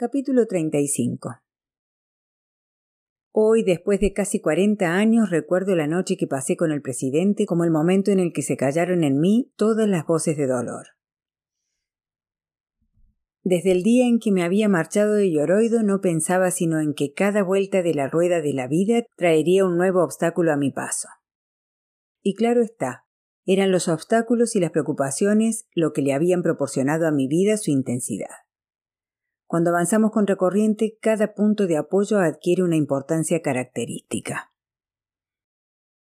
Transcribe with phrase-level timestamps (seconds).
[0.00, 1.42] Capítulo 35
[3.32, 7.64] Hoy, después de casi cuarenta años, recuerdo la noche que pasé con el presidente como
[7.64, 10.86] el momento en el que se callaron en mí todas las voces de dolor.
[13.42, 17.12] Desde el día en que me había marchado de Lloroido no pensaba sino en que
[17.12, 21.08] cada vuelta de la rueda de la vida traería un nuevo obstáculo a mi paso.
[22.22, 23.04] Y claro está,
[23.44, 27.70] eran los obstáculos y las preocupaciones lo que le habían proporcionado a mi vida su
[27.70, 28.30] intensidad.
[29.50, 34.52] Cuando avanzamos contra corriente, cada punto de apoyo adquiere una importancia característica.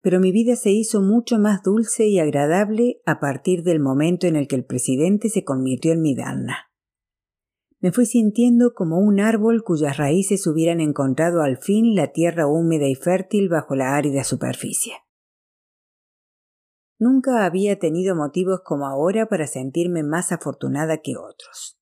[0.03, 4.35] Pero mi vida se hizo mucho más dulce y agradable a partir del momento en
[4.35, 6.73] el que el presidente se convirtió en mi dana.
[7.79, 12.89] Me fui sintiendo como un árbol cuyas raíces hubieran encontrado al fin la tierra húmeda
[12.89, 14.95] y fértil bajo la árida superficie.
[16.99, 21.76] Nunca había tenido motivos como ahora para sentirme más afortunada que otros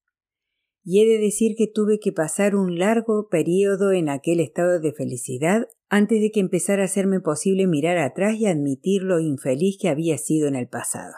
[0.84, 4.92] y he de decir que tuve que pasar un largo periodo en aquel estado de
[4.92, 9.88] felicidad antes de que empezara a hacerme posible mirar atrás y admitir lo infeliz que
[9.88, 11.14] había sido en el pasado.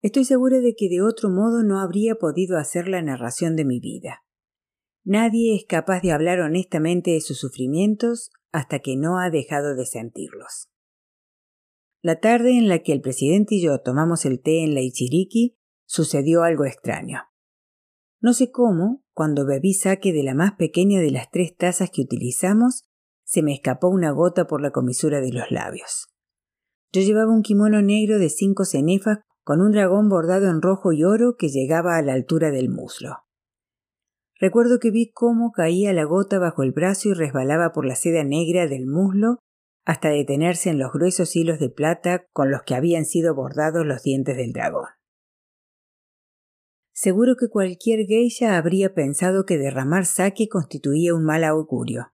[0.00, 3.80] Estoy segura de que de otro modo no habría podido hacer la narración de mi
[3.80, 4.24] vida.
[5.04, 9.86] Nadie es capaz de hablar honestamente de sus sufrimientos hasta que no ha dejado de
[9.86, 10.68] sentirlos.
[12.00, 15.58] La tarde en la que el presidente y yo tomamos el té en la Ichiriki
[15.84, 17.29] sucedió algo extraño.
[18.20, 22.02] No sé cómo, cuando bebí saque de la más pequeña de las tres tazas que
[22.02, 22.84] utilizamos,
[23.24, 26.08] se me escapó una gota por la comisura de los labios.
[26.92, 31.04] Yo llevaba un kimono negro de cinco cenefas con un dragón bordado en rojo y
[31.04, 33.18] oro que llegaba a la altura del muslo.
[34.38, 38.24] Recuerdo que vi cómo caía la gota bajo el brazo y resbalaba por la seda
[38.24, 39.38] negra del muslo
[39.84, 44.02] hasta detenerse en los gruesos hilos de plata con los que habían sido bordados los
[44.02, 44.86] dientes del dragón.
[47.02, 52.12] Seguro que cualquier geisha habría pensado que derramar sake constituía un mal augurio.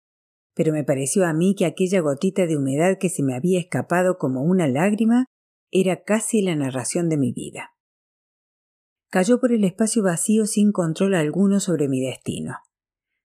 [0.55, 4.17] Pero me pareció a mí que aquella gotita de humedad que se me había escapado
[4.17, 5.27] como una lágrima
[5.71, 7.69] era casi la narración de mi vida.
[9.09, 12.57] Cayó por el espacio vacío sin control alguno sobre mi destino.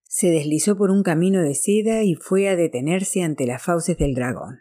[0.04, 4.14] Se deslizó por un camino de seda y fue a detenerse ante las fauces del
[4.14, 4.60] dragón.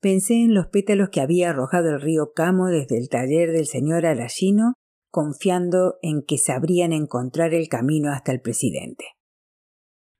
[0.00, 4.06] Pensé en los pétalos que había arrojado el río Camo desde el taller del señor
[4.06, 4.74] Arashino
[5.14, 9.04] confiando en que sabrían encontrar el camino hasta el presidente.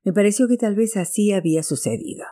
[0.05, 2.23] Me pareció que tal vez así había sucedido.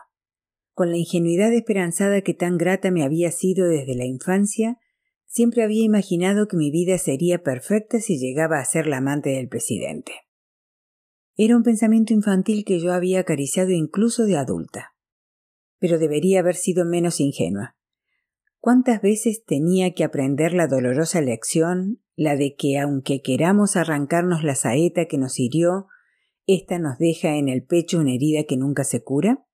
[0.72, 4.78] Con la ingenuidad esperanzada que tan grata me había sido desde la infancia,
[5.26, 9.48] siempre había imaginado que mi vida sería perfecta si llegaba a ser la amante del
[9.48, 10.12] presidente.
[11.36, 14.94] Era un pensamiento infantil que yo había acariciado incluso de adulta.
[15.78, 17.76] Pero debería haber sido menos ingenua.
[18.58, 24.54] ¿Cuántas veces tenía que aprender la dolorosa lección la de que aunque queramos arrancarnos la
[24.54, 25.86] saeta que nos hirió,
[26.46, 29.46] ésta nos deja en el pecho una herida que nunca se cura?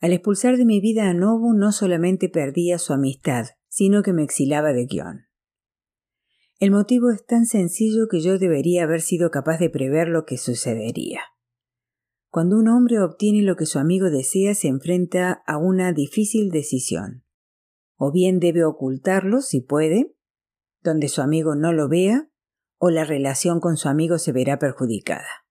[0.00, 4.22] Al expulsar de mi vida a Nobu no solamente perdía su amistad, sino que me
[4.22, 5.26] exilaba de guion.
[6.58, 10.38] El motivo es tan sencillo que yo debería haber sido capaz de prever lo que
[10.38, 11.20] sucedería.
[12.30, 17.24] Cuando un hombre obtiene lo que su amigo desea, se enfrenta a una difícil decisión.
[17.96, 20.14] O bien debe ocultarlo, si puede,
[20.82, 22.28] donde su amigo no lo vea
[22.78, 25.46] o la relación con su amigo se verá perjudicada.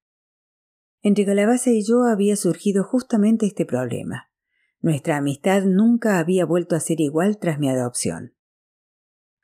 [1.02, 4.30] Entre Calabaza y yo había surgido justamente este problema.
[4.82, 8.36] Nuestra amistad nunca había vuelto a ser igual tras mi adopción.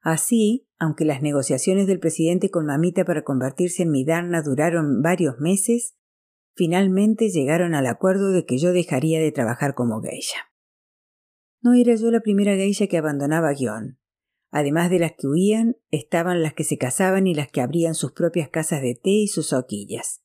[0.02, 5.40] Así, aunque las negociaciones del presidente con mamita para convertirse en mi Darna duraron varios
[5.40, 5.96] meses,
[6.56, 10.40] finalmente llegaron al acuerdo de que yo dejaría de trabajar como geisha.
[11.62, 14.00] No era yo la primera geisha que abandonaba Guión.
[14.52, 18.14] Además de las que huían, estaban las que se casaban y las que abrían sus
[18.14, 20.22] propias casas de té y sus hoquillas.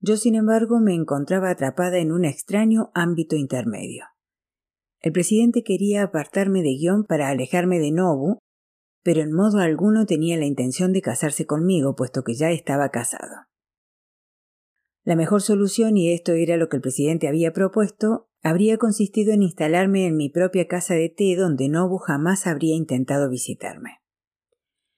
[0.00, 4.06] Yo, sin embargo, me encontraba atrapada en un extraño ámbito intermedio.
[5.00, 8.38] El presidente quería apartarme de guion para alejarme de Nobu,
[9.02, 13.46] pero en modo alguno tenía la intención de casarse conmigo, puesto que ya estaba casado.
[15.04, 19.42] La mejor solución, y esto era lo que el presidente había propuesto, habría consistido en
[19.42, 24.00] instalarme en mi propia casa de té donde Nobu jamás habría intentado visitarme.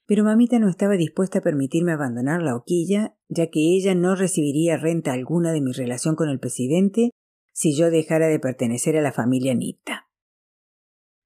[0.07, 4.77] Pero mamita no estaba dispuesta a permitirme abandonar la hoquilla, ya que ella no recibiría
[4.77, 7.11] renta alguna de mi relación con el presidente
[7.53, 10.09] si yo dejara de pertenecer a la familia Nita.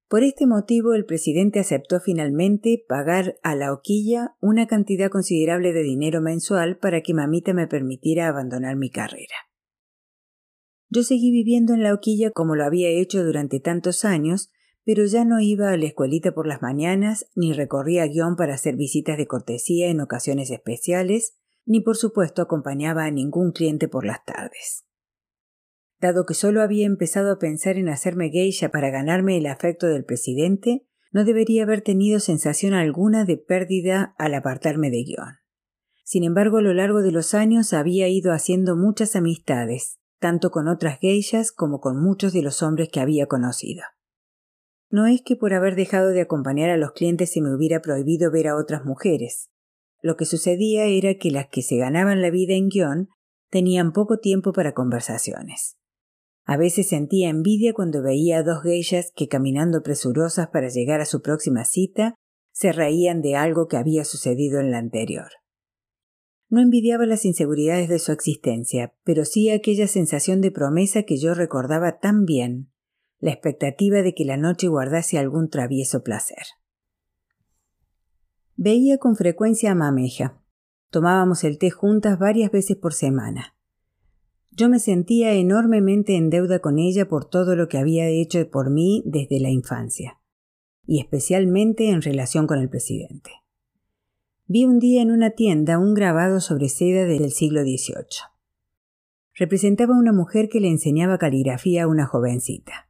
[0.09, 5.83] Por este motivo, el presidente aceptó finalmente pagar a la hoquilla una cantidad considerable de
[5.83, 9.35] dinero mensual para que mamita me permitiera abandonar mi carrera.
[10.89, 14.53] Yo seguí viviendo en la hoquilla como lo había hecho durante tantos años,
[14.85, 18.77] pero ya no iba a la escuelita por las mañanas, ni recorría guion para hacer
[18.77, 24.25] visitas de cortesía en ocasiones especiales, ni por supuesto acompañaba a ningún cliente por las
[24.25, 24.86] tardes.
[25.99, 30.05] Dado que solo había empezado a pensar en hacerme geisha para ganarme el afecto del
[30.05, 35.37] presidente, no debería haber tenido sensación alguna de pérdida al apartarme de guion.
[36.05, 40.69] Sin embargo, a lo largo de los años había ido haciendo muchas amistades, tanto con
[40.69, 43.83] otras geishas como con muchos de los hombres que había conocido.
[44.91, 48.31] No es que por haber dejado de acompañar a los clientes se me hubiera prohibido
[48.31, 49.51] ver a otras mujeres.
[50.01, 53.09] Lo que sucedía era que las que se ganaban la vida en guion
[53.51, 55.77] tenían poco tiempo para conversaciones.
[56.47, 61.05] A veces sentía envidia cuando veía a dos geishas que caminando presurosas para llegar a
[61.05, 62.15] su próxima cita
[62.53, 65.29] se reían de algo que había sucedido en la anterior.
[66.49, 71.35] No envidiaba las inseguridades de su existencia, pero sí aquella sensación de promesa que yo
[71.35, 72.71] recordaba tan bien,
[73.19, 76.45] la expectativa de que la noche guardase algún travieso placer.
[78.55, 80.41] Veía con frecuencia a Mameja.
[80.91, 83.56] Tomábamos el té juntas varias veces por semana.
[84.57, 88.71] Yo me sentía enormemente en deuda con ella por todo lo que había hecho por
[88.71, 90.19] mí desde la infancia,
[90.87, 93.33] y especialmente en relación con el presidente.
[94.47, 98.31] Vi un día en una tienda un grabado sobre seda del siglo XVIII.
[99.35, 102.89] Representaba a una mujer que le enseñaba caligrafía a una jovencita.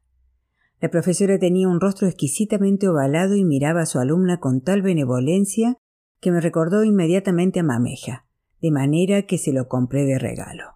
[0.81, 5.79] La profesora tenía un rostro exquisitamente ovalado y miraba a su alumna con tal benevolencia
[6.21, 8.25] que me recordó inmediatamente a Mameja,
[8.63, 10.76] de manera que se lo compré de regalo.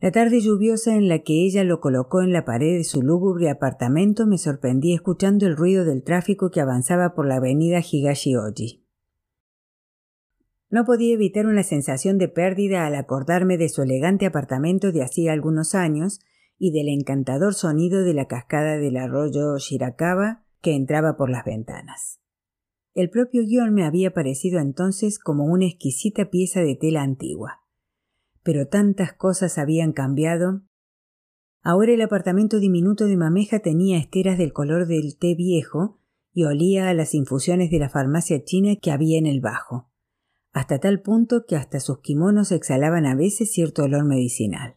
[0.00, 3.50] La tarde lluviosa en la que ella lo colocó en la pared de su lúgubre
[3.50, 8.84] apartamento me sorprendí escuchando el ruido del tráfico que avanzaba por la avenida Higashioji.
[10.70, 15.32] No podía evitar una sensación de pérdida al acordarme de su elegante apartamento de hacía
[15.32, 16.20] algunos años
[16.58, 22.20] y del encantador sonido de la cascada del arroyo Shirakawa que entraba por las ventanas.
[22.94, 27.62] El propio guion me había parecido entonces como una exquisita pieza de tela antigua.
[28.42, 30.62] Pero tantas cosas habían cambiado.
[31.62, 35.98] Ahora el apartamento diminuto de Mameja tenía esteras del color del té viejo
[36.32, 39.88] y olía a las infusiones de la farmacia china que había en el bajo
[40.52, 44.76] hasta tal punto que hasta sus kimonos exhalaban a veces cierto olor medicinal.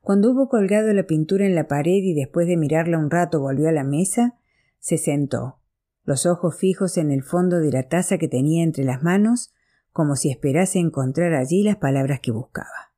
[0.00, 3.68] Cuando hubo colgado la pintura en la pared y después de mirarla un rato volvió
[3.68, 4.38] a la mesa,
[4.78, 5.60] se sentó,
[6.04, 9.53] los ojos fijos en el fondo de la taza que tenía entre las manos,
[9.94, 12.92] como si esperase encontrar allí las palabras que buscaba.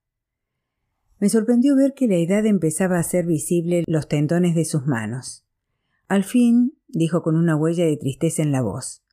[1.20, 5.46] Me sorprendió ver que la edad empezaba a hacer visible los tendones de sus manos.
[6.08, 9.04] Al fin, dijo con una huella de tristeza en la voz,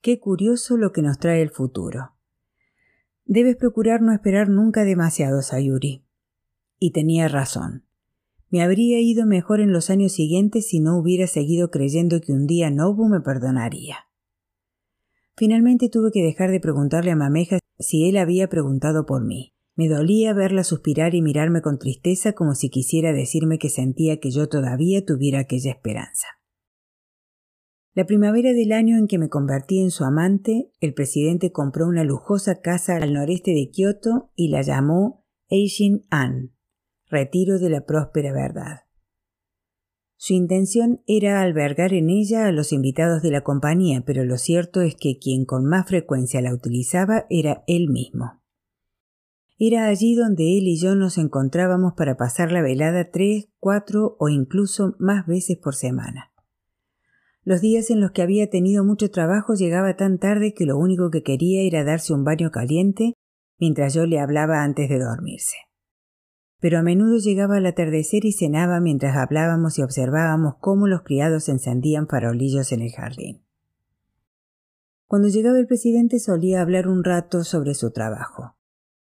[0.00, 2.14] Qué curioso lo que nos trae el futuro.
[3.26, 6.06] Debes procurar no esperar nunca demasiado, Sayuri.
[6.78, 7.84] Y tenía razón.
[8.48, 12.46] Me habría ido mejor en los años siguientes si no hubiera seguido creyendo que un
[12.46, 14.07] día Nobu me perdonaría.
[15.38, 19.52] Finalmente tuve que dejar de preguntarle a Mameja si él había preguntado por mí.
[19.76, 24.32] Me dolía verla suspirar y mirarme con tristeza como si quisiera decirme que sentía que
[24.32, 26.26] yo todavía tuviera aquella esperanza.
[27.94, 32.02] La primavera del año en que me convertí en su amante, el presidente compró una
[32.02, 36.52] lujosa casa al noreste de Kioto y la llamó Eishin An,
[37.08, 38.87] retiro de la próspera verdad.
[40.20, 44.80] Su intención era albergar en ella a los invitados de la compañía, pero lo cierto
[44.80, 48.42] es que quien con más frecuencia la utilizaba era él mismo.
[49.60, 54.28] Era allí donde él y yo nos encontrábamos para pasar la velada tres, cuatro o
[54.28, 56.32] incluso más veces por semana.
[57.44, 61.10] Los días en los que había tenido mucho trabajo llegaba tan tarde que lo único
[61.10, 63.14] que quería era darse un baño caliente
[63.60, 65.67] mientras yo le hablaba antes de dormirse.
[66.60, 71.48] Pero a menudo llegaba al atardecer y cenaba mientras hablábamos y observábamos cómo los criados
[71.48, 73.44] encendían farolillos en el jardín.
[75.06, 78.56] Cuando llegaba el presidente solía hablar un rato sobre su trabajo.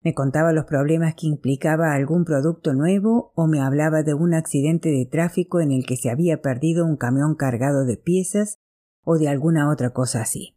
[0.00, 4.90] Me contaba los problemas que implicaba algún producto nuevo o me hablaba de un accidente
[4.90, 8.60] de tráfico en el que se había perdido un camión cargado de piezas
[9.02, 10.56] o de alguna otra cosa así.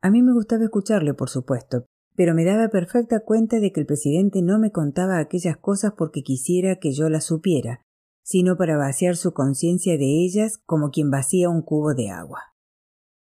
[0.00, 1.86] A mí me gustaba escucharle, por supuesto,
[2.16, 6.22] pero me daba perfecta cuenta de que el presidente no me contaba aquellas cosas porque
[6.22, 7.80] quisiera que yo las supiera,
[8.22, 12.40] sino para vaciar su conciencia de ellas como quien vacía un cubo de agua.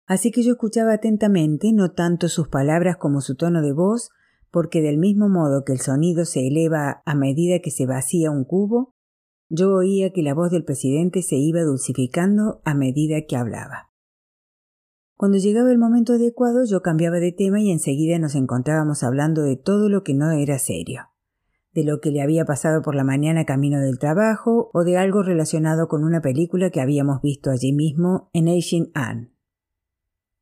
[0.05, 4.09] Así que yo escuchaba atentamente no tanto sus palabras como su tono de voz,
[4.51, 8.43] porque del mismo modo que el sonido se eleva a medida que se vacía un
[8.43, 8.93] cubo,
[9.49, 13.92] yo oía que la voz del presidente se iba dulcificando a medida que hablaba.
[15.15, 19.55] Cuando llegaba el momento adecuado yo cambiaba de tema y enseguida nos encontrábamos hablando de
[19.55, 21.09] todo lo que no era serio,
[21.71, 25.23] de lo que le había pasado por la mañana camino del trabajo o de algo
[25.23, 29.33] relacionado con una película que habíamos visto allí mismo en Asian Ann,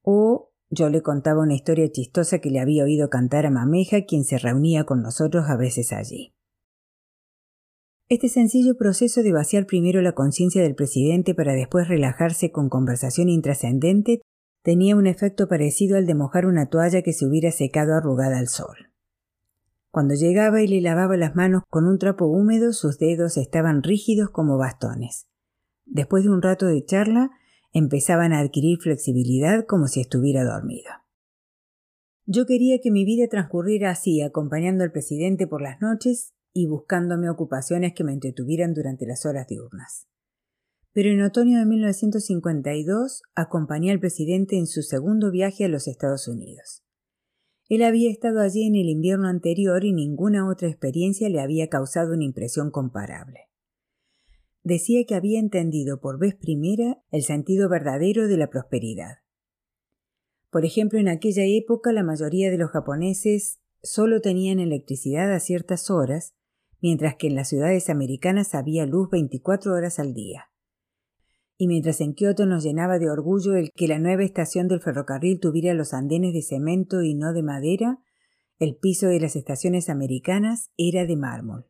[0.04, 4.24] o yo le contaba una historia chistosa que le había oído cantar a Mameja, quien
[4.24, 6.34] se reunía con nosotros a veces allí.
[8.08, 13.28] Este sencillo proceso de vaciar primero la conciencia del presidente para después relajarse con conversación
[13.28, 14.22] intrascendente
[14.64, 18.48] tenía un efecto parecido al de mojar una toalla que se hubiera secado arrugada al
[18.48, 18.92] sol.
[19.90, 24.30] Cuando llegaba y le lavaba las manos con un trapo húmedo, sus dedos estaban rígidos
[24.30, 25.28] como bastones.
[25.86, 27.32] Después de un rato de charla,
[27.74, 30.92] empezaban a adquirir flexibilidad como si estuviera dormido.
[32.26, 37.30] Yo quería que mi vida transcurriera así, acompañando al presidente por las noches y buscándome
[37.30, 40.08] ocupaciones que me entretuvieran durante las horas diurnas.
[40.94, 46.28] Pero en otoño de 1952 acompañé al presidente en su segundo viaje a los Estados
[46.28, 46.84] Unidos.
[47.70, 52.14] Él había estado allí en el invierno anterior y ninguna otra experiencia le había causado
[52.14, 53.48] una impresión comparable.
[54.64, 59.20] Decía que había entendido por vez primera el sentido verdadero de la prosperidad.
[60.50, 65.90] Por ejemplo, en aquella época la mayoría de los japoneses solo tenían electricidad a ciertas
[65.90, 66.34] horas,
[66.82, 70.51] mientras que en las ciudades americanas había luz 24 horas al día
[71.62, 75.40] y mientras en Kioto nos llenaba de orgullo el que la nueva estación del ferrocarril
[75.40, 78.00] tuviera los andenes de cemento y no de madera,
[78.58, 81.68] el piso de las estaciones americanas era de mármol.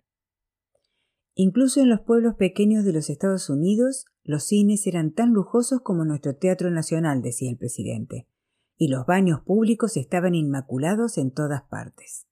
[1.36, 6.06] Incluso en los pueblos pequeños de los Estados Unidos, los cines eran tan lujosos como
[6.06, 8.30] nuestro Teatro Nacional, decía el presidente,
[8.78, 12.28] y los baños públicos estaban inmaculados en todas partes.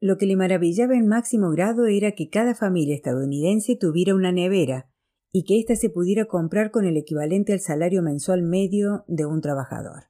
[0.00, 4.90] Lo que le maravillaba en máximo grado era que cada familia estadounidense tuviera una nevera,
[5.36, 9.40] y que ésta se pudiera comprar con el equivalente al salario mensual medio de un
[9.40, 10.04] trabajador.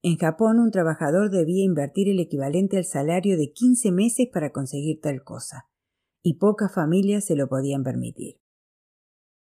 [0.00, 5.00] En Japón un trabajador debía invertir el equivalente al salario de 15 meses para conseguir
[5.00, 5.68] tal cosa,
[6.22, 8.36] y pocas familias se lo podían permitir.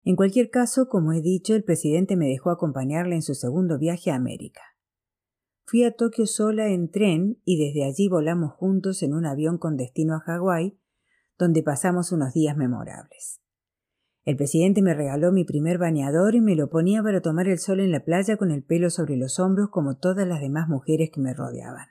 [0.04, 4.12] En cualquier caso, como he dicho, el presidente me dejó acompañarle en su segundo viaje
[4.12, 4.63] a América.
[5.66, 9.78] Fui a Tokio sola en tren y desde allí volamos juntos en un avión con
[9.78, 10.78] destino a Hawái,
[11.40, 13.43] donde pasamos unos días memorables.
[14.25, 17.82] El presidente me regaló mi primer bañador y me lo ponía para tomar el sol
[17.82, 21.20] en la playa con el pelo sobre los hombros como todas las demás mujeres que
[21.20, 21.88] me rodeaban.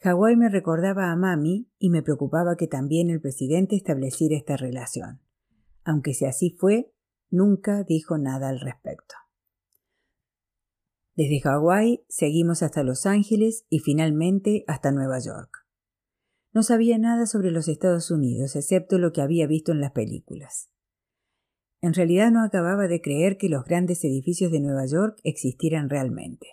[0.00, 5.20] Hawái me recordaba a Mami y me preocupaba que también el presidente estableciera esta relación.
[5.84, 6.92] Aunque si así fue,
[7.30, 9.14] nunca dijo nada al respecto.
[11.14, 15.66] Desde Hawái seguimos hasta Los Ángeles y finalmente hasta Nueva York.
[16.52, 20.70] No sabía nada sobre los Estados Unidos, excepto lo que había visto en las películas.
[21.80, 26.48] En realidad no acababa de creer que los grandes edificios de Nueva York existieran realmente.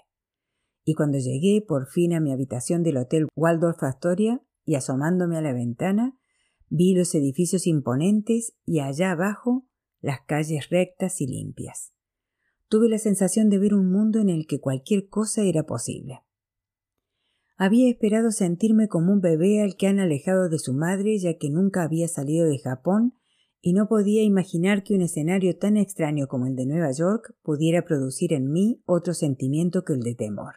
[0.85, 5.41] Y cuando llegué por fin a mi habitación del Hotel Waldorf Astoria y asomándome a
[5.41, 6.17] la ventana,
[6.69, 9.65] vi los edificios imponentes y allá abajo
[10.01, 11.93] las calles rectas y limpias.
[12.67, 16.23] Tuve la sensación de ver un mundo en el que cualquier cosa era posible.
[17.55, 21.49] Había esperado sentirme como un bebé al que han alejado de su madre ya que
[21.49, 23.13] nunca había salido de Japón
[23.65, 27.85] y no podía imaginar que un escenario tan extraño como el de Nueva York pudiera
[27.85, 30.55] producir en mí otro sentimiento que el de temor.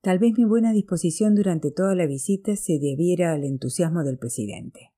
[0.00, 4.94] Tal vez mi buena disposición durante toda la visita se debiera al entusiasmo del presidente.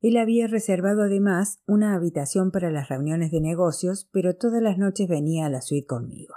[0.00, 5.08] Él había reservado además una habitación para las reuniones de negocios, pero todas las noches
[5.08, 6.34] venía a la suite conmigo.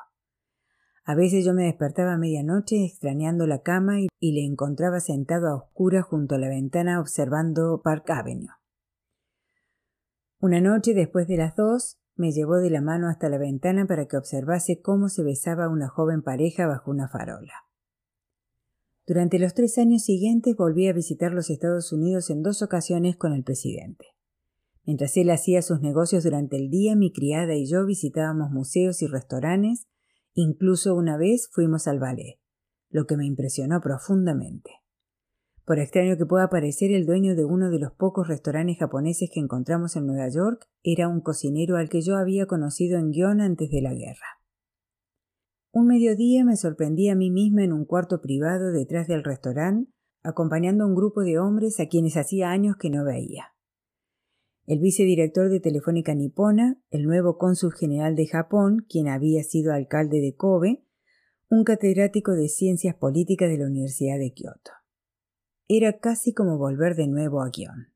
[1.05, 5.55] A veces yo me despertaba a medianoche extrañando la cama y le encontraba sentado a
[5.57, 8.62] oscuras junto a la ventana observando Park Avenue.
[10.43, 14.09] Una noche después de las dos, me llevó de la mano hasta la ventana para
[14.09, 17.53] que observase cómo se besaba una joven pareja bajo una farola.
[19.07, 23.31] Durante los tres años siguientes volví a visitar los Estados Unidos en dos ocasiones con
[23.31, 24.05] el presidente.
[24.83, 29.07] Mientras él hacía sus negocios durante el día, mi criada y yo visitábamos museos y
[29.07, 29.87] restaurantes,
[30.33, 32.37] incluso una vez fuimos al ballet,
[32.89, 34.82] lo que me impresionó profundamente.
[35.65, 39.39] Por extraño que pueda parecer, el dueño de uno de los pocos restaurantes japoneses que
[39.39, 43.71] encontramos en Nueva York era un cocinero al que yo había conocido en guion antes
[43.71, 44.41] de la guerra.
[45.71, 49.89] Un mediodía me sorprendí a mí misma en un cuarto privado detrás del restaurante,
[50.21, 53.53] acompañando a un grupo de hombres a quienes hacía años que no veía.
[54.65, 60.19] El vicedirector de Telefónica Nipona, el nuevo cónsul general de Japón, quien había sido alcalde
[60.19, 60.85] de Kobe,
[61.49, 64.82] un catedrático de ciencias políticas de la Universidad de Kioto.
[65.67, 67.93] Era casi como volver de nuevo a guion.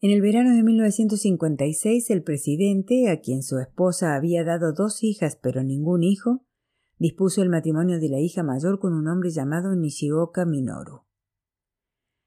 [0.00, 5.36] En el verano de 1956, el presidente, a quien su esposa había dado dos hijas
[5.40, 6.44] pero ningún hijo,
[6.98, 11.02] dispuso el matrimonio de la hija mayor con un hombre llamado Nishioka Minoru.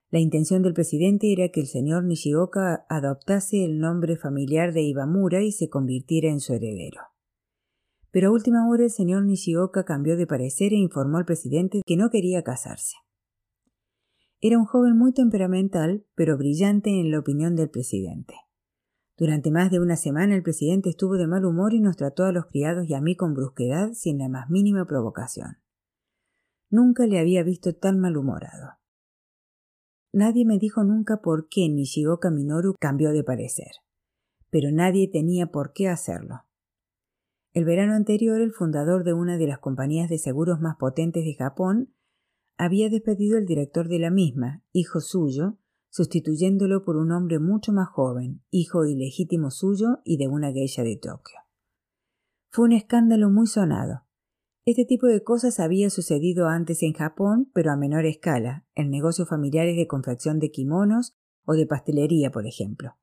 [0.10, 5.42] La intención del presidente era que el señor Nishioka adoptase el nombre familiar de Ibamura
[5.42, 7.02] y se convirtiera en su heredero.
[8.12, 11.98] Pero a última hora el señor Nishioka cambió de parecer e informó al presidente que
[11.98, 12.96] no quería casarse.
[14.48, 18.36] Era un joven muy temperamental, pero brillante en la opinión del presidente.
[19.18, 22.32] Durante más de una semana el presidente estuvo de mal humor y nos trató a
[22.32, 25.58] los criados y a mí con brusquedad sin la más mínima provocación.
[26.70, 28.74] Nunca le había visto tan malhumorado.
[30.14, 33.72] Nadie me dijo nunca por qué Nishioka Minoru cambió de parecer,
[34.52, 36.44] pero nadie tenía por qué hacerlo.
[37.54, 41.34] El verano anterior, el fundador de una de las compañías de seguros más potentes de
[41.34, 41.95] Japón
[42.58, 45.58] había despedido al director de la misma, hijo suyo,
[45.90, 50.98] sustituyéndolo por un hombre mucho más joven, hijo ilegítimo suyo y de una geisha de
[50.98, 51.40] Tokio.
[52.50, 54.02] Fue un escándalo muy sonado.
[54.66, 59.30] Este tipo de cosas había sucedido antes en Japón, pero a menor escala, en negocios
[59.30, 62.96] familiares de confección de kimonos o de pastelería, por ejemplo.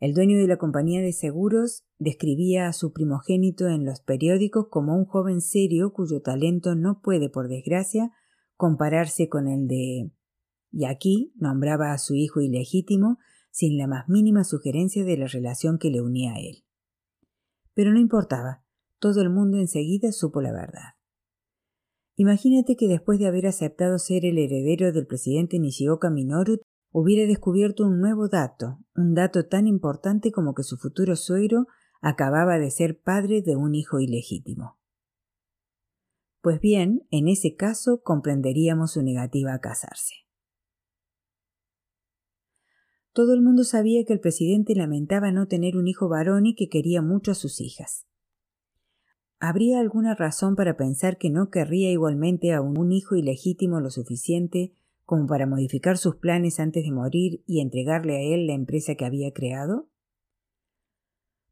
[0.00, 4.96] El dueño de la compañía de seguros describía a su primogénito en los periódicos como
[4.96, 8.10] un joven serio cuyo talento no puede, por desgracia,
[8.60, 10.12] compararse con el de...
[10.70, 13.18] Y aquí nombraba a su hijo ilegítimo
[13.50, 16.62] sin la más mínima sugerencia de la relación que le unía a él.
[17.74, 18.62] Pero no importaba,
[18.98, 20.94] todo el mundo enseguida supo la verdad.
[22.16, 26.60] Imagínate que después de haber aceptado ser el heredero del presidente Nishioka Minoru,
[26.92, 31.66] hubiera descubierto un nuevo dato, un dato tan importante como que su futuro suegro
[32.02, 34.79] acababa de ser padre de un hijo ilegítimo.
[36.42, 40.14] Pues bien, en ese caso comprenderíamos su negativa a casarse.
[43.12, 46.68] Todo el mundo sabía que el presidente lamentaba no tener un hijo varón y que
[46.68, 48.06] quería mucho a sus hijas.
[49.38, 54.72] ¿Habría alguna razón para pensar que no querría igualmente a un hijo ilegítimo lo suficiente
[55.04, 59.04] como para modificar sus planes antes de morir y entregarle a él la empresa que
[59.04, 59.88] había creado?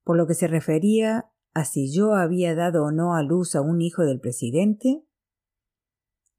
[0.04, 3.60] Por lo que se refería a si yo había dado o no a luz a
[3.60, 5.02] un hijo del presidente?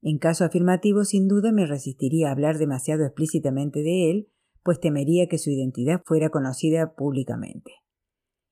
[0.02, 4.28] En caso afirmativo, sin duda me resistiría a hablar demasiado explícitamente de él,
[4.62, 7.72] pues temería que su identidad fuera conocida públicamente.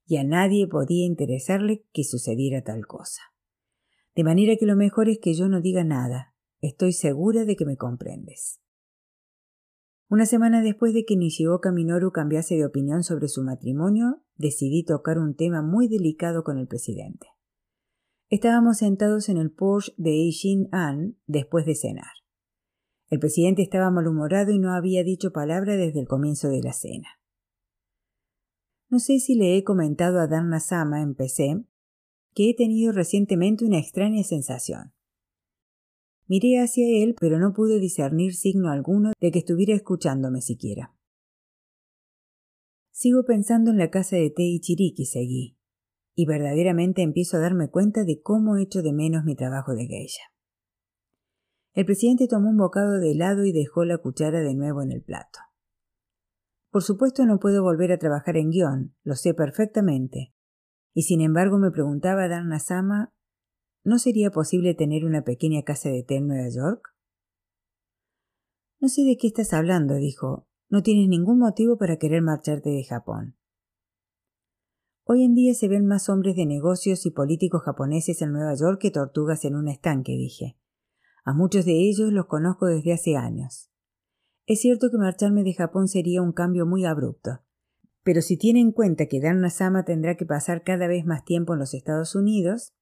[0.06, 3.22] Y a nadie podía interesarle que sucediera tal cosa.
[4.14, 6.34] De manera que lo mejor es que yo no diga nada.
[6.60, 8.60] Estoy segura de que me comprendes.
[10.08, 15.18] Una semana después de que Nishioka Minoru cambiase de opinión sobre su matrimonio, decidí tocar
[15.18, 17.26] un tema muy delicado con el presidente.
[18.30, 22.12] Estábamos sentados en el Porsche de Eishin An después de cenar.
[23.10, 27.08] El presidente estaba malhumorado y no había dicho palabra desde el comienzo de la cena.
[28.90, 31.64] No sé si le he comentado a Dharma Sama, empecé,
[32.34, 34.92] que he tenido recientemente una extraña sensación.
[36.26, 40.94] Miré hacia él, pero no pude discernir signo alguno de que estuviera escuchándome siquiera.
[42.98, 45.56] Sigo pensando en la casa de té y Chiriki, seguí,
[46.16, 50.24] y verdaderamente empiezo a darme cuenta de cómo echo de menos mi trabajo de geisha.
[51.74, 55.04] El presidente tomó un bocado de helado y dejó la cuchara de nuevo en el
[55.04, 55.38] plato.
[56.72, 60.34] Por supuesto no puedo volver a trabajar en guion, lo sé perfectamente.
[60.92, 63.14] Y sin embargo me preguntaba Dharna Sama
[63.84, 66.82] ¿No sería posible tener una pequeña casa de té en Nueva York?
[68.80, 70.48] No sé de qué estás hablando, dijo.
[70.68, 73.36] No tienes ningún motivo para querer marcharte de Japón.
[75.04, 78.78] Hoy en día se ven más hombres de negocios y políticos japoneses en Nueva York
[78.80, 80.58] que tortugas en un estanque, dije.
[81.24, 83.70] A muchos de ellos los conozco desde hace años.
[84.46, 87.40] Es cierto que marcharme de Japón sería un cambio muy abrupto.
[88.02, 91.54] Pero si tiene en cuenta que Dan Sama tendrá que pasar cada vez más tiempo
[91.54, 92.74] en los Estados Unidos,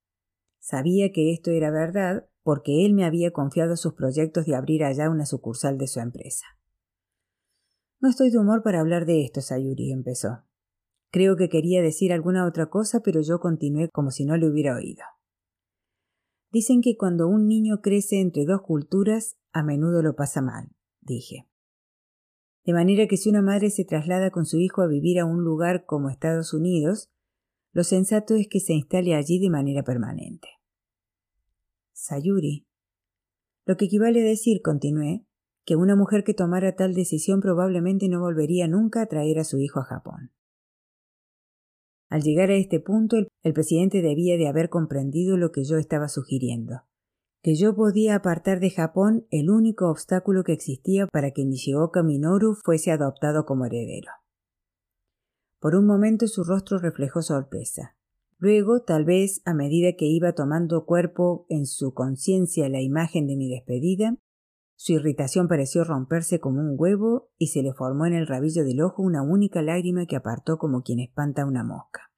[0.68, 5.08] Sabía que esto era verdad porque él me había confiado sus proyectos de abrir allá
[5.08, 6.44] una sucursal de su empresa.
[8.06, 10.44] No estoy de humor para hablar de esto, Sayuri empezó.
[11.10, 14.76] Creo que quería decir alguna otra cosa, pero yo continué como si no le hubiera
[14.76, 15.02] oído.
[16.52, 20.68] Dicen que cuando un niño crece entre dos culturas, a menudo lo pasa mal,
[21.00, 21.48] dije.
[22.64, 25.42] De manera que si una madre se traslada con su hijo a vivir a un
[25.42, 27.10] lugar como Estados Unidos,
[27.72, 30.46] lo sensato es que se instale allí de manera permanente.
[31.92, 32.68] Sayuri.
[33.64, 35.25] Lo que equivale a decir, continué,
[35.66, 39.58] que una mujer que tomara tal decisión probablemente no volvería nunca a traer a su
[39.58, 40.30] hijo a Japón.
[42.08, 46.08] Al llegar a este punto, el, presidente debía de haber comprendido lo que yo estaba
[46.08, 46.82] sugiriendo,
[47.42, 52.54] que yo podía apartar de Japón el único obstáculo que existía para que Nishioka Minoru
[52.54, 54.12] fuese adoptado como heredero.
[55.58, 57.96] Por un momento su rostro reflejó sorpresa.
[58.38, 63.34] Luego, tal vez, a medida que iba tomando cuerpo en su conciencia la imagen de
[63.34, 64.16] mi despedida,
[64.76, 68.82] su irritación pareció romperse como un huevo y se le formó en el rabillo del
[68.82, 72.12] ojo una única lágrima que apartó como quien espanta una mosca.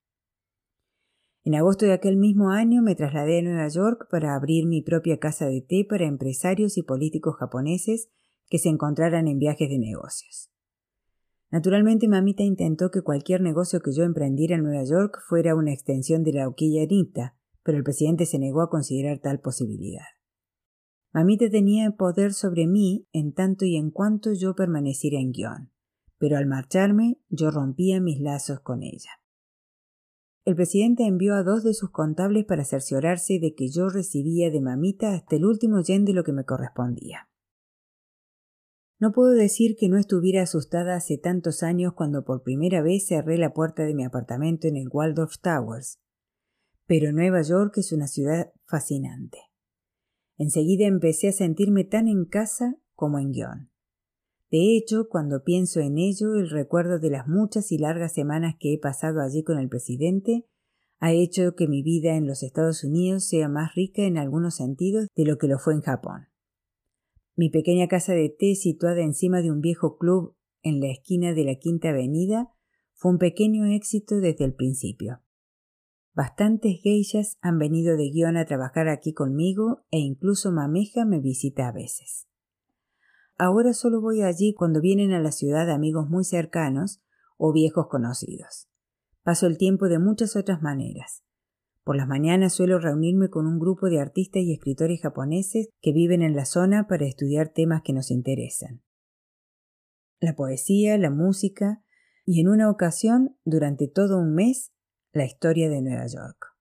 [1.45, 5.19] En agosto de aquel mismo año me trasladé a Nueva York para abrir mi propia
[5.19, 8.11] casa de té para empresarios y políticos japoneses
[8.51, 10.51] que se encontraran en viajes de negocios.
[11.51, 16.23] Naturalmente, mamita intentó que cualquier negocio que yo emprendiera en Nueva York fuera una extensión
[16.23, 16.87] de la hoquilla
[17.63, 20.18] pero el presidente se negó a considerar tal posibilidad.
[21.13, 25.73] Mamita tenía poder sobre mí en tanto y en cuanto yo permaneciera en guion,
[26.19, 29.11] pero al marcharme yo rompía mis lazos con ella.
[30.45, 34.61] El presidente envió a dos de sus contables para cerciorarse de que yo recibía de
[34.61, 37.29] mamita hasta el último yen de lo que me correspondía.
[39.01, 43.39] No puedo decir que no estuviera asustada hace tantos años cuando por primera vez cerré
[43.39, 46.01] la puerta de mi apartamento en el Waldorf Towers,
[46.87, 49.48] pero Nueva York es una ciudad fascinante.
[50.39, 53.71] Enseguida empecé a sentirme tan en casa como en guion.
[54.51, 58.73] De hecho, cuando pienso en ello, el recuerdo de las muchas y largas semanas que
[58.73, 60.47] he pasado allí con el presidente
[61.01, 65.09] ha hecho que mi vida en los Estados Unidos sea más rica en algunos sentidos
[65.15, 66.29] de lo que lo fue en Japón.
[67.37, 71.45] Mi pequeña casa de té situada encima de un viejo club en la esquina de
[71.45, 72.51] la Quinta Avenida
[72.95, 75.21] fue un pequeño éxito desde el principio.
[76.15, 81.69] Bastantes geishas han venido de guion a trabajar aquí conmigo e incluso Mameja me visita
[81.69, 82.27] a veces.
[83.37, 87.01] Ahora solo voy allí cuando vienen a la ciudad amigos muy cercanos
[87.37, 88.69] o viejos conocidos.
[89.23, 91.23] Paso el tiempo de muchas otras maneras.
[91.85, 96.23] Por las mañanas suelo reunirme con un grupo de artistas y escritores japoneses que viven
[96.23, 98.83] en la zona para estudiar temas que nos interesan.
[100.21, 101.83] La poesía, la música
[102.27, 104.73] y en una ocasión, durante todo un mes,
[105.13, 106.55] la historia de Nueva York.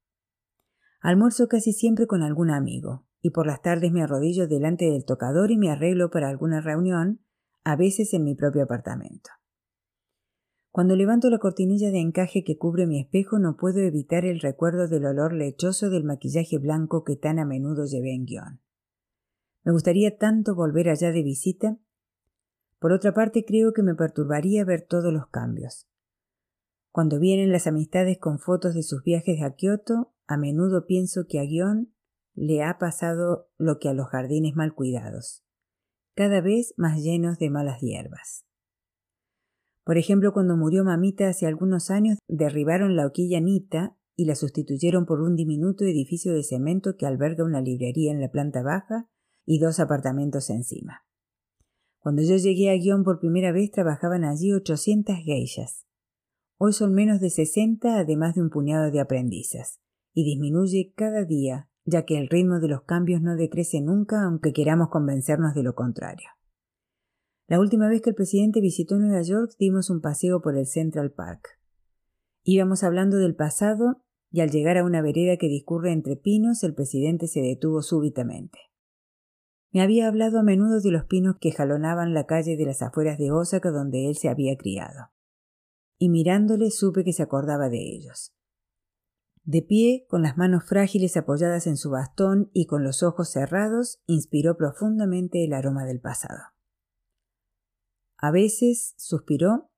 [1.01, 5.51] Almuerzo casi siempre con algún amigo, y por las tardes me arrodillo delante del tocador
[5.51, 7.21] y me arreglo para alguna reunión,
[7.63, 9.29] a veces en mi propio apartamento.
[10.71, 14.87] Cuando levanto la cortinilla de encaje que cubre mi espejo no puedo evitar el recuerdo
[14.87, 18.61] del olor lechoso del maquillaje blanco que tan a menudo llevé en guion.
[19.63, 21.77] Me gustaría tanto volver allá de visita.
[22.79, 25.87] Por otra parte, creo que me perturbaría ver todos los cambios.
[26.97, 31.39] Cuando vienen las amistades con fotos de sus viajes a Kioto, a menudo pienso que
[31.39, 31.93] a Guión
[32.33, 35.45] le ha pasado lo que a los jardines mal cuidados,
[36.15, 38.47] cada vez más llenos de malas hierbas.
[39.83, 45.05] Por ejemplo, cuando murió mamita hace algunos años, derribaron la hoquilla Nita y la sustituyeron
[45.05, 49.07] por un diminuto edificio de cemento que alberga una librería en la planta baja
[49.45, 51.05] y dos apartamentos encima.
[51.99, 55.86] Cuando yo llegué a Guión por primera vez trabajaban allí 800 geishas.
[56.59, 59.79] Hoy son menos de 60 además de un puñado de aprendizas,
[60.13, 64.53] y disminuye cada día, ya que el ritmo de los cambios no decrece nunca aunque
[64.53, 66.27] queramos convencernos de lo contrario.
[67.47, 71.11] La última vez que el presidente visitó Nueva York dimos un paseo por el Central
[71.11, 71.59] Park.
[72.43, 76.73] Íbamos hablando del pasado y al llegar a una vereda que discurre entre pinos el
[76.73, 78.57] presidente se detuvo súbitamente.
[79.71, 83.19] Me había hablado a menudo de los pinos que jalonaban la calle de las afueras
[83.19, 85.11] de Osaka donde él se había criado.
[85.97, 88.33] Y mirándole supe que se acordaba de ellos.
[89.43, 94.01] De pie, con las manos frágiles apoyadas en su bastón y con los ojos cerrados,
[94.05, 96.39] inspiró profundamente el aroma del pasado.
[98.17, 99.69] A veces, suspiró,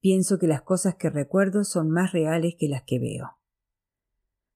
[0.00, 3.38] pienso que las cosas que recuerdo son más reales que las que veo.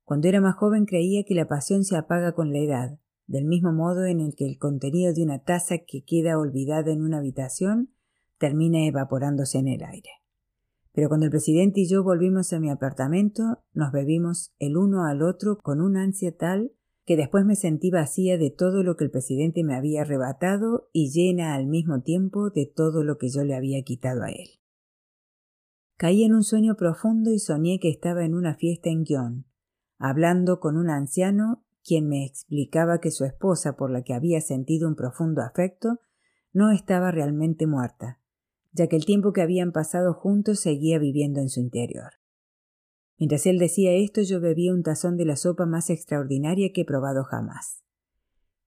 [0.05, 3.73] Cuando era más joven creía que la pasión se apaga con la edad, del mismo
[3.73, 7.95] modo en el que el contenido de una taza que queda olvidada en una habitación
[8.39, 10.11] termina evaporándose en el aire.
[10.95, 15.23] Pero cuando el presidente y yo volvimos a mi apartamento, nos bebimos el uno al
[15.23, 16.73] otro con una ansia tal
[17.05, 21.11] que después me sentí vacía de todo lo que el presidente me había arrebatado y
[21.11, 24.49] llena al mismo tiempo de todo lo que yo le había quitado a él.
[25.97, 29.47] Caí en un sueño profundo y soñé que estaba en una fiesta en Guión,
[29.99, 34.89] hablando con un anciano quien me explicaba que su esposa, por la que había sentido
[34.89, 36.01] un profundo afecto,
[36.53, 38.21] no estaba realmente muerta,
[38.75, 42.13] ya que el tiempo que habían pasado juntos seguía viviendo en su interior.
[43.19, 46.85] Mientras él decía esto, yo bebía un tazón de la sopa más extraordinaria que he
[46.85, 47.85] probado jamás.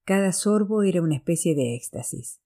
[0.06, 2.39] Cada sorbo era una especie de éxtasis.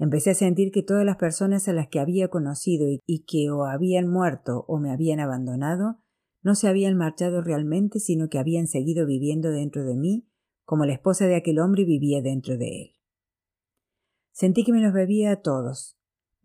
[0.00, 3.64] Empecé a sentir que todas las personas a las que había conocido y que o
[3.64, 6.00] habían muerto o me habían abandonado,
[6.42, 10.28] no se habían marchado realmente, sino que habían seguido viviendo dentro de mí,
[10.64, 12.90] como la esposa de aquel hombre vivía dentro de él.
[14.32, 15.97] Sentí que me los bebía a todos.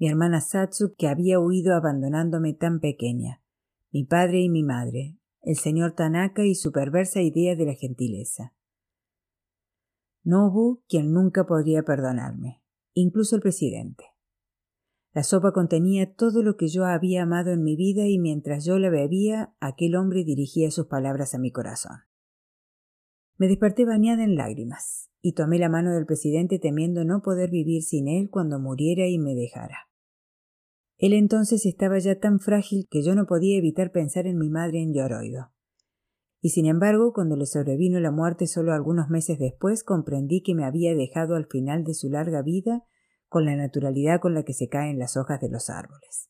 [0.04, 3.42] Mi hermana Satsu, que había huido abandonándome tan pequeña,
[3.90, 8.54] mi padre y mi madre, el señor Tanaka y su perversa idea de la gentileza.
[10.22, 12.62] Nobu, quien nunca podría perdonarme,
[12.94, 14.04] incluso el presidente.
[15.14, 18.80] La sopa contenía todo lo que yo había amado en mi vida y mientras yo
[18.80, 22.00] la bebía, aquel hombre dirigía sus palabras a mi corazón.
[23.38, 27.84] Me desperté bañada en lágrimas y tomé la mano del presidente temiendo no poder vivir
[27.84, 29.93] sin él cuando muriera y me dejara.
[30.98, 34.82] Él entonces estaba ya tan frágil que yo no podía evitar pensar en mi madre
[34.82, 35.52] en Lloroido.
[36.42, 40.66] Y sin embargo, cuando le sobrevino la muerte solo algunos meses después, comprendí que me
[40.66, 42.84] había dejado al final de su larga vida
[43.30, 46.30] con la naturalidad con la que se caen las hojas de los árboles.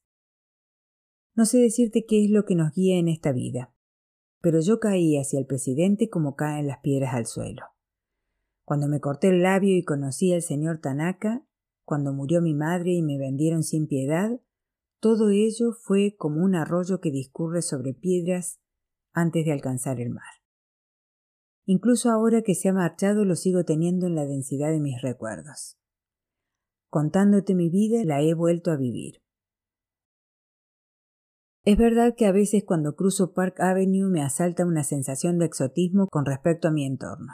[1.35, 3.73] No sé decirte qué es lo que nos guía en esta vida,
[4.39, 7.63] pero yo caí hacia el presidente como caen las piedras al suelo.
[8.63, 11.43] Cuando me corté el labio y conocí al señor Tanaka,
[11.85, 14.39] cuando murió mi madre y me vendieron sin piedad,
[15.03, 18.61] todo ello fue como un arroyo que discurre sobre piedras
[19.11, 20.23] antes de alcanzar el mar.
[21.65, 25.77] Incluso ahora que se ha marchado lo sigo teniendo en la densidad de mis recuerdos.
[26.89, 29.21] Contándote mi vida, la he vuelto a vivir.
[31.65, 36.07] Es verdad que a veces cuando cruzo Park Avenue me asalta una sensación de exotismo
[36.07, 37.33] con respecto a mi entorno.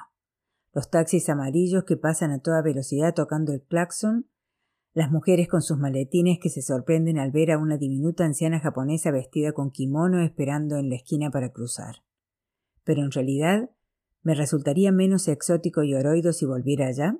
[0.74, 4.28] Los taxis amarillos que pasan a toda velocidad tocando el claxon,
[4.94, 9.12] las mujeres con sus maletines que se sorprenden al ver a una diminuta anciana japonesa
[9.12, 12.04] vestida con kimono esperando en la esquina para cruzar.
[12.84, 13.70] Pero en realidad,
[14.24, 17.20] ¿me resultaría menos exótico y oroido si volviera allá?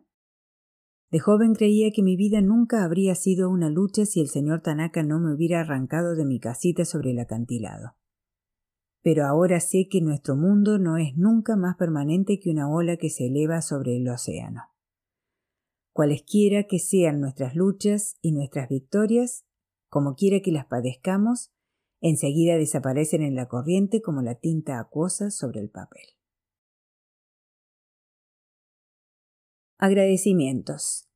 [1.12, 5.04] De joven creía que mi vida nunca habría sido una lucha si el señor Tanaka
[5.04, 7.96] no me hubiera arrancado de mi casita sobre el acantilado.
[9.02, 13.10] Pero ahora sé que nuestro mundo no es nunca más permanente que una ola que
[13.10, 14.69] se eleva sobre el océano.
[16.00, 19.44] Cualesquiera que sean nuestras luchas y nuestras victorias,
[19.90, 21.52] como quiera que las padezcamos,
[22.00, 26.04] enseguida desaparecen en la corriente como la tinta acuosa sobre el papel.
[29.78, 31.10] Agradecimientos.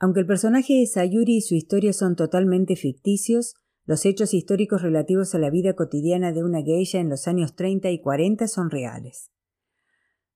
[0.00, 5.36] Aunque el personaje de Sayuri y su historia son totalmente ficticios, los hechos históricos relativos
[5.36, 9.30] a la vida cotidiana de una geisha en los años 30 y 40 son reales.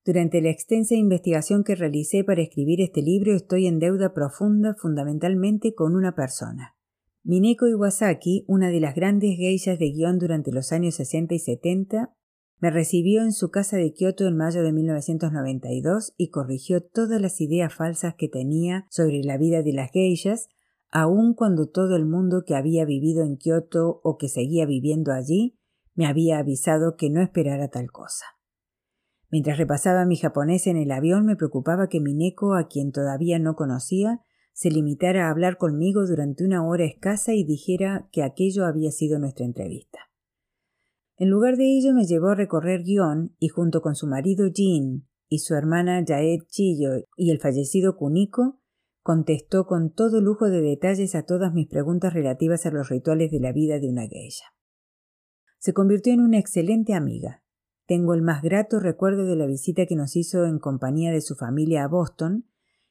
[0.05, 5.75] Durante la extensa investigación que realicé para escribir este libro estoy en deuda profunda fundamentalmente
[5.75, 6.75] con una persona.
[7.23, 12.15] Mineko Iwasaki, una de las grandes geishas de guion durante los años 60 y 70,
[12.61, 17.41] me recibió en su casa de Kioto en mayo de 1992 y corrigió todas las
[17.43, 20.49] ideas falsas que tenía sobre la vida de las geishas,
[20.91, 25.59] aun cuando todo el mundo que había vivido en Kioto o que seguía viviendo allí
[25.95, 28.25] me había avisado que no esperara tal cosa.
[29.31, 33.55] Mientras repasaba mi japonés en el avión me preocupaba que Mineko, a quien todavía no
[33.55, 34.21] conocía,
[34.53, 39.19] se limitara a hablar conmigo durante una hora escasa y dijera que aquello había sido
[39.19, 39.99] nuestra entrevista.
[41.17, 45.07] En lugar de ello me llevó a recorrer Guión y junto con su marido Jean
[45.29, 48.61] y su hermana Yaed Chillo y el fallecido Kuniko,
[49.03, 53.41] contestó con todo lujo de detalles a todas mis preguntas relativas a los rituales de
[53.41, 54.47] la vida de una geisha.
[55.59, 57.40] Se convirtió en una excelente amiga.
[57.91, 61.35] Tengo el más grato recuerdo de la visita que nos hizo en compañía de su
[61.35, 62.47] familia a Boston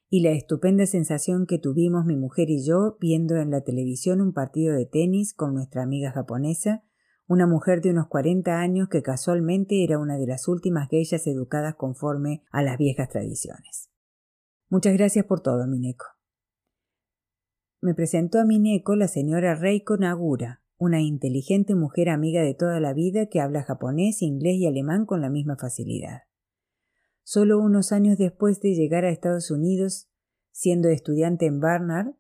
[0.09, 4.33] y la estupenda sensación que tuvimos mi mujer y yo viendo en la televisión un
[4.33, 6.83] partido de tenis con nuestra amiga japonesa
[7.27, 11.75] una mujer de unos cuarenta años que casualmente era una de las últimas geishas educadas
[11.75, 13.89] conforme a las viejas tradiciones.
[14.67, 16.07] Muchas gracias por todo, Mineko.
[17.79, 22.93] Me presentó a Mineko la señora Reiko Nagura, una inteligente mujer amiga de toda la
[22.93, 26.21] vida que habla japonés, inglés y alemán con la misma facilidad.
[27.23, 30.09] Solo unos años después de llegar a Estados Unidos,
[30.51, 32.13] siendo estudiante en Barnard,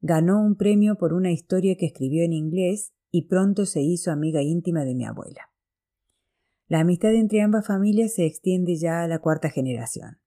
[0.00, 4.42] ganó un premio por una historia que escribió en inglés y pronto se hizo amiga
[4.42, 5.50] íntima de mi abuela.
[6.68, 10.18] La amistad entre ambas familias se extiende ya a la cuarta generación.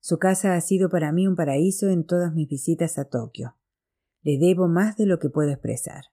[0.00, 3.56] Su casa ha sido para mí un paraíso en todas mis visitas a Tokio.
[4.20, 6.11] Le debo más de lo que puedo expresar.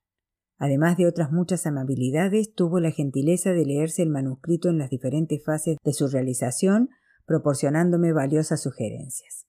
[0.59, 5.41] Además de otras muchas amabilidades, tuvo la gentileza de leerse el manuscrito en las diferentes
[5.43, 6.89] fases de su realización,
[7.25, 9.47] proporcionándome valiosas sugerencias.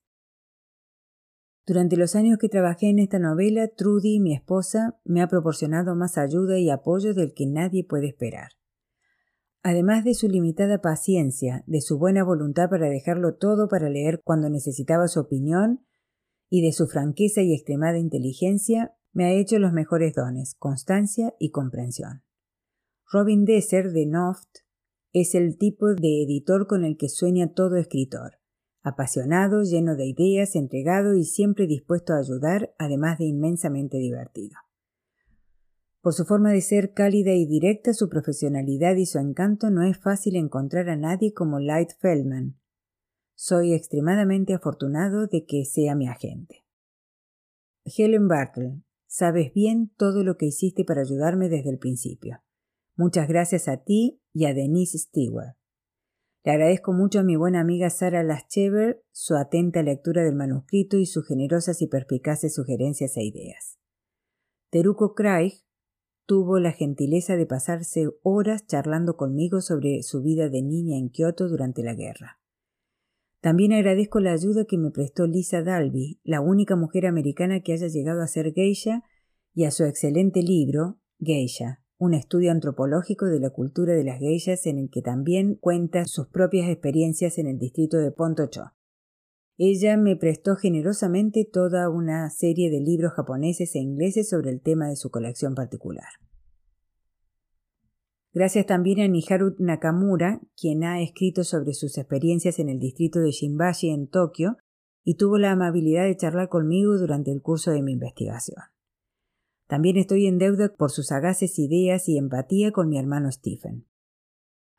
[1.67, 6.17] Durante los años que trabajé en esta novela, Trudy, mi esposa, me ha proporcionado más
[6.17, 8.51] ayuda y apoyo del que nadie puede esperar.
[9.63, 14.49] Además de su limitada paciencia, de su buena voluntad para dejarlo todo para leer cuando
[14.49, 15.85] necesitaba su opinión,
[16.49, 21.51] y de su franqueza y extremada inteligencia, me ha hecho los mejores dones, constancia y
[21.51, 22.23] comprensión.
[23.13, 24.59] Robin Desser de Noft
[25.13, 28.41] es el tipo de editor con el que sueña todo escritor
[28.83, 34.57] apasionado, lleno de ideas, entregado y siempre dispuesto a ayudar, además de inmensamente divertido.
[36.01, 39.99] Por su forma de ser cálida y directa, su profesionalidad y su encanto, no es
[39.99, 42.59] fácil encontrar a nadie como Light Feldman.
[43.35, 46.65] Soy extremadamente afortunado de que sea mi agente.
[47.85, 52.45] Helen Bartle, Sabes bien todo lo que hiciste para ayudarme desde el principio.
[52.95, 55.57] Muchas gracias a ti y a Denise Stewart.
[56.45, 61.07] Le agradezco mucho a mi buena amiga Sara Laschever su atenta lectura del manuscrito y
[61.07, 63.81] sus generosas y perspicaces sugerencias e ideas.
[64.71, 65.55] Teruko Craig
[66.25, 71.49] tuvo la gentileza de pasarse horas charlando conmigo sobre su vida de niña en Kioto
[71.49, 72.40] durante la guerra.
[73.41, 77.89] También agradezco la ayuda que me prestó Lisa Dalby, la única mujer americana que haya
[77.89, 79.03] llegado a ser geisha,
[79.55, 84.67] y a su excelente libro, Geisha, un estudio antropológico de la cultura de las geishas
[84.67, 88.73] en el que también cuenta sus propias experiencias en el distrito de Pontocho.
[89.59, 94.89] Ella me prestó generosamente toda una serie de libros japoneses e ingleses sobre el tema
[94.89, 96.09] de su colección particular.
[98.33, 103.33] Gracias también a Niharu Nakamura, quien ha escrito sobre sus experiencias en el distrito de
[103.33, 104.57] Shimbashi en Tokio
[105.03, 108.63] y tuvo la amabilidad de charlar conmigo durante el curso de mi investigación.
[109.67, 113.87] También estoy en deuda por sus sagaces ideas y empatía con mi hermano Stephen.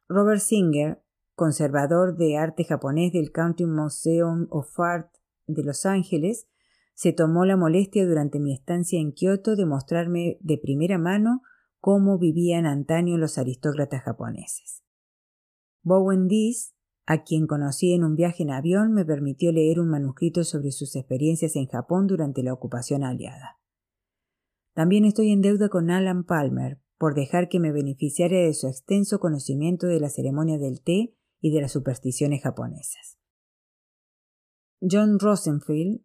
[0.08, 1.02] Robert Singer,
[1.36, 5.12] conservador de arte japonés del Country Museum of Art
[5.48, 6.48] de Los Ángeles,
[6.94, 11.42] se tomó la molestia durante mi estancia en Kioto de mostrarme de primera mano
[11.82, 14.84] cómo vivían antaño los aristócratas japoneses.
[15.82, 16.76] Bowen Dees,
[17.08, 20.96] a quien conocí en un viaje en avión, me permitió leer un manuscrito sobre sus
[20.96, 23.60] experiencias en Japón durante la ocupación aliada.
[24.74, 29.20] También estoy en deuda con Alan Palmer por dejar que me beneficiara de su extenso
[29.20, 33.18] conocimiento de la ceremonia del té y de las supersticiones japonesas.
[34.80, 36.04] John Rosenfield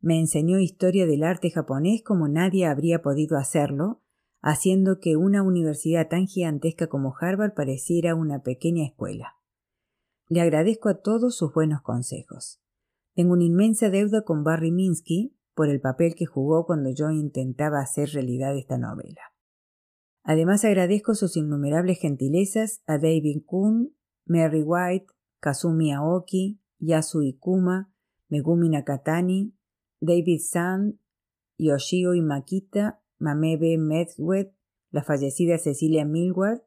[0.00, 4.02] me enseñó historia del arte japonés como nadie habría podido hacerlo,
[4.40, 9.34] haciendo que una universidad tan gigantesca como Harvard pareciera una pequeña escuela.
[10.28, 12.60] Le agradezco a todos sus buenos consejos.
[13.14, 17.80] Tengo una inmensa deuda con Barry Minsky, por el papel que jugó cuando yo intentaba
[17.80, 19.22] hacer realidad esta novela.
[20.22, 23.92] Además agradezco sus innumerables gentilezas a David Kuhn,
[24.24, 25.06] Mary White,
[25.40, 27.90] Kazumi Aoki, Yasu Ikuma,
[28.28, 29.52] Megumi Nakatani,
[30.00, 31.00] David Sand,
[31.56, 34.54] Yoshio Imakita, Mamebe Medwet,
[34.90, 36.62] la fallecida Cecilia Milward,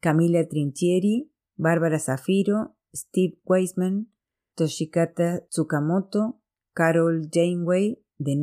[0.00, 4.12] Camila Trinchieri, Bárbara Zafiro, Steve Weisman,
[4.54, 6.40] Toshikata Tsukamoto,
[6.74, 8.36] Carol Janeway, de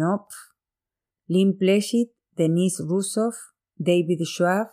[1.28, 3.36] Lynn Pleshit, Denise Russoff,
[3.76, 4.68] David Schwab,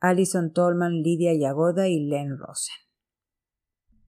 [0.00, 2.85] Alison Tolman, Lidia Yagoda y Len Rosen.